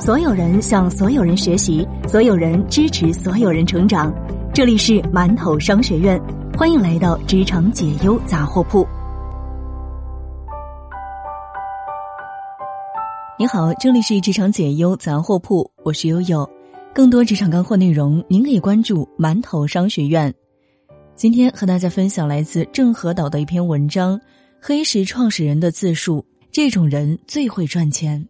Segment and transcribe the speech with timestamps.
[0.00, 4.10] 所有人向所有人学习，所有人支持所有人成长。
[4.54, 6.18] 这里是馒头商学院，
[6.56, 8.88] 欢迎来到职场解忧杂货铺。
[13.38, 16.48] 你好，这里是职场解忧杂货铺，我是悠悠。
[16.94, 20.32] 更多职场干货内容，您可以关注馒头商学院。
[21.14, 24.18] 今天和大家分享来自郑和岛的一篇文章：
[24.62, 28.26] 黑石创始人的自述，这种人最会赚钱。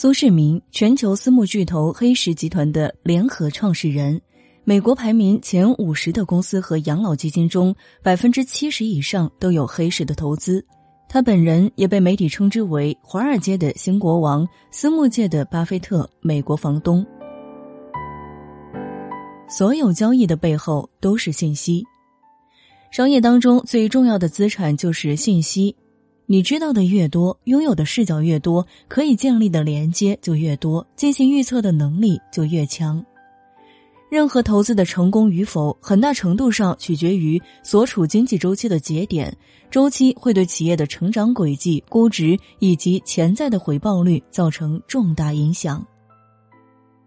[0.00, 4.22] 苏世民，全球私募巨头黑石集团的联合创始人，
[4.62, 10.64] 美国排名前五十的公司和养老基金中，百分之七十以上都有黑石的投资。
[11.08, 17.04] 他本人也被媒体称之为“华尔街的新国王”、“私募界的巴菲特”、“美国房东”。
[19.50, 21.84] 所有交易的背后都是信息，
[22.92, 25.74] 商业当中最重要的资产就是信息。
[26.30, 33.02] 你知道的越多，拥有的视角越多，可以建立的连接就越多，进行预测的能力就越强。
[34.10, 39.34] 任何投资的成功与否，很大程度上取决于所处经济周期的节点，
[39.70, 45.82] 周期会对企业的成长轨迹、估值以及潜在的回报率造成重大影响。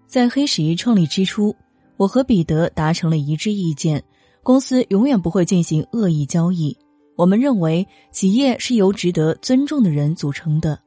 [0.07, 1.55] 在黑石创立之初，
[1.95, 4.03] 我和彼得达成了一致意见：
[4.41, 6.75] 公司永远不会进行恶意交易。
[7.15, 10.79] 我们认为，企业是由值得尊重的人组成的。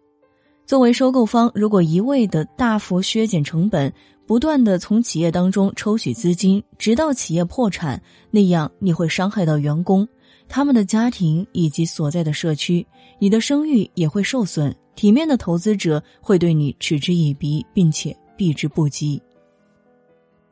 [0.66, 3.92] 作为收购方，如果一味的大幅削减成本，
[4.26, 10.08] 不断的从企业当中抽取资金，直到企业破产，那样你会伤害到员工、
[10.48, 12.86] 他们的家庭以及所在的社区，
[13.18, 14.74] 你的声誉也会受损。
[14.94, 19.20] 体面的投资者会对你嗤之以鼻，并且避之不及。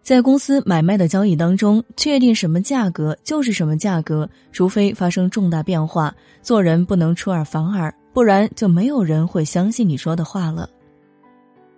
[0.02, 6.12] 在公司买卖的交易当中，确定什么价格就是什么价格，除非发生重大变化。
[6.42, 10.68] 做人不能出尔反尔，不然就没有人会相信你说的话了。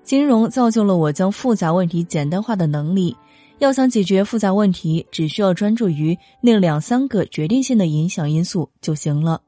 [0.03, 3.15] 金融造就了我将复杂问题简单化的能力。
[3.59, 9.41] 要想解决复杂问题，只需要专注于那两三个决定性的影响因素就行了。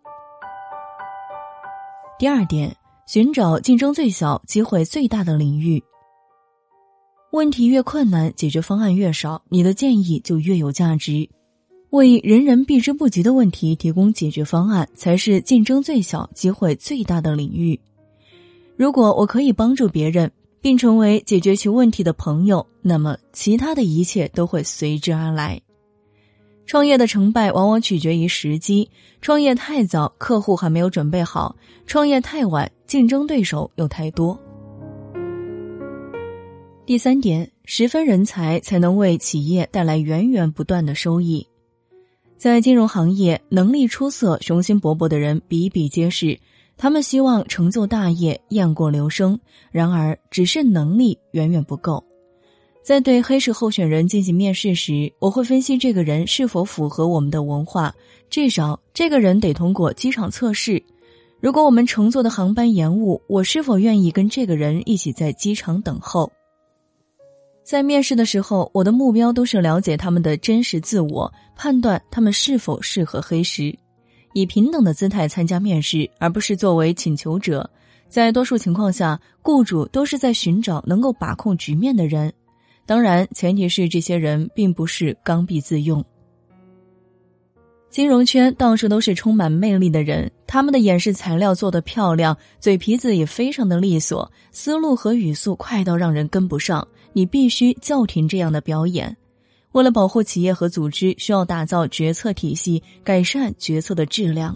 [2.18, 2.74] 第二点，
[3.06, 5.82] 寻找竞争最小、机会最大的领域。
[7.36, 11.28] 问题越困难，解决方案越少，你的建议就越有价值。
[11.90, 17.78] 为人人避之不及的问题提供解决方案，才是竞争最小、机会最大的领域。
[18.74, 20.32] 如果我可以帮助别人，
[20.62, 25.60] 并成为解决其问题的朋友，那么其他的一切都会随之而来。
[26.64, 28.90] 创业的成败往往取决于时机。
[29.20, 31.54] 创业太早，客户还没有准备好；
[31.86, 34.40] 创业太晚，竞争对手又太多。
[36.86, 41.44] 第三点，十分人才才能为企业带来源源不断的收益。
[42.38, 46.38] 在金融行业，能力出色、雄心勃勃的人比比皆是，
[46.76, 49.36] 他们希望成就大业、雁过留声。
[49.72, 52.02] 然而，只是能力远远不够。
[52.84, 57.92] 在对黑市候选人进行面试时，我会分析这个人是否符合我们的文化，
[58.30, 60.80] 至少这个人得通过机场测试。
[61.40, 66.30] 如果我们乘坐的航班延误，我是否愿意跟这个人一起在机场等候？
[67.66, 73.76] 在面试的时候，我的目标都是了解他们的真实自我，判断他们是否适合黑石，
[74.34, 77.68] 以平等的姿态参加面试，而不是作为请求者。
[78.08, 82.32] 在多数情况下，雇主都是在寻找能够把控局面的人，
[82.86, 86.04] 当然前提是这些人并不是刚愎自用。
[87.90, 96.86] 金融圈到处都是充满魅力的人，他们的演示材料做得漂亮，嘴皮子也非常的利索，思路和语速快到让人跟不上。
[97.16, 99.16] 你必须叫停这样的表演。
[99.72, 104.54] 为了保护企业和组织，需要打造决策体系，改善决策的质量。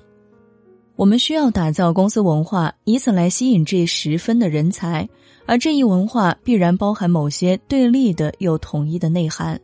[0.94, 5.08] 我们需要打造公司文化，以此来吸引这十分的人才。
[5.46, 9.58] 而这一文化必然包含某些对立的又统一的内涵。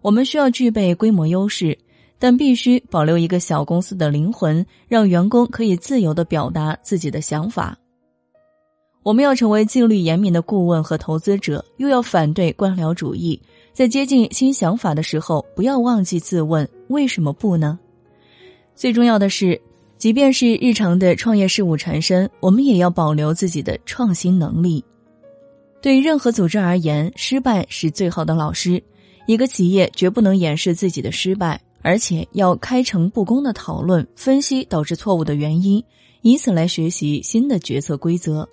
[0.00, 1.78] 我们需要具备规模优势，
[2.18, 7.76] 但必须保留一个小公司的灵魂，让员工可以自由的表达自己的想法。
[9.02, 13.40] 我们要成为纪律严明的顾问和投资者，又要反对官僚主义。
[13.72, 17.78] 在接近新想法的时候，不要忘记自问：为什么不呢？
[18.76, 19.60] 最重要的是，
[19.98, 24.84] 即便是日常的创业事务缠身，我们也要保留自己的创新能力。
[25.80, 28.80] 对任何组织而言，失败是最好的老师。
[29.26, 35.82] 一个企业绝不能掩饰自己的失败，而且要开诚布公的讨论、分析导致错误的原因，
[36.20, 38.48] 以此来学习新的决策规则。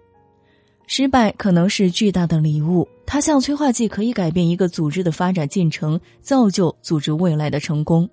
[0.91, 8.09] 失败可能是巨大的礼物，它像催化剂，可以改变一个组织的发展进程，造就组织未来的成功。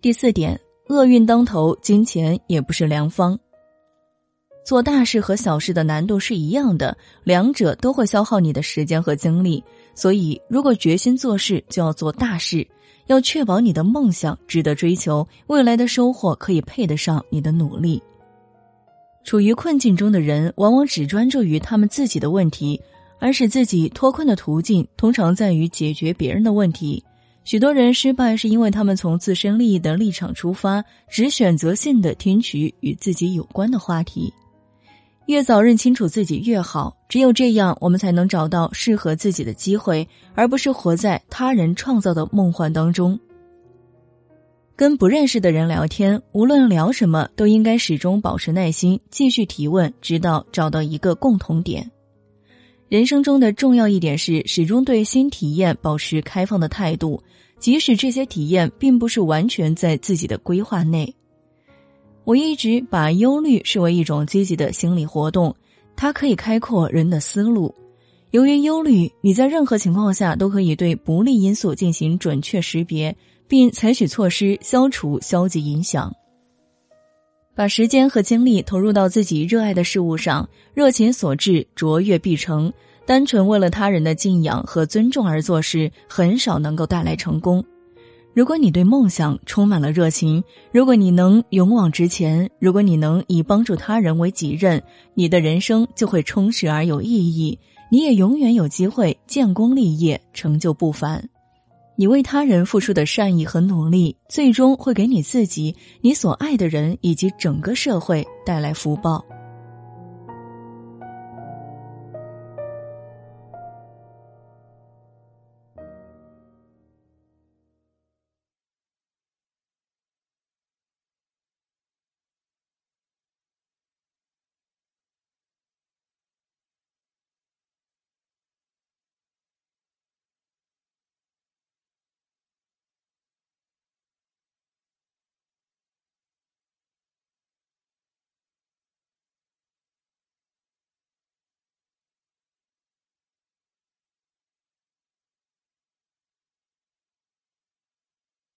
[0.00, 0.58] 第四点，
[0.88, 3.38] 厄运当头，金钱也不是良方。
[4.64, 9.62] 做大事和小事的难度是一样的，两者都会消耗你的时间和精力。
[9.94, 12.66] 所以，如果决心做事，就要做大事，
[13.08, 18.02] 要确保你的梦想值得追求，未来的收获可以配得上你的努力。
[19.26, 22.80] 处于困境中的人，往往只专注于他们自己的问题，
[23.18, 27.02] 而使自己脱困的途径，通常在于解决别人的问题。
[27.42, 34.32] 许多人失败，是因为他们从自身利益的立场出发，只选择性的听取与自己有关的话题。
[35.26, 40.06] 越早认清楚自己越好，只有这样，我们才能找到适合自己的机会，
[40.36, 43.18] 而不是活在他人创造的梦幻当中。
[44.76, 51.90] 跟不认识的人聊天，无论聊什么，都应该始终保持耐心，继续提问，直到找到一个共同点。
[52.90, 57.22] 人生中的重要一点是，始终对新体验保持开放的态度，
[57.58, 61.12] 即使这些体验并不是完全在自己的规划内。
[62.24, 65.56] 我一直把忧虑视为一种积极的心理活动，
[65.96, 67.74] 它可以开阔人的思路。
[68.32, 73.16] 由于忧虑，你在任何情况下都可以对不利因素进行准确识别，
[73.48, 76.12] 并采取措施消除消极影响。
[77.54, 82.72] 把时间和精力投入到自己热爱的事物上，热情所至，卓越必成。
[83.06, 87.64] 单纯为了他人的敬仰和尊重而做事，很少能够带来成功。
[88.34, 94.82] 如果你对梦想充满了热情，如果你能勇往直前，如果你能以帮助他人为己任，
[95.14, 97.58] 你的人生就会充实而有意义。
[97.90, 101.26] 你也永远有机会建功立业，成就不凡。
[101.98, 109.24] 你为他人付出的善意和努力，最终会给你自己、你所爱的人以及整个社会带来福报。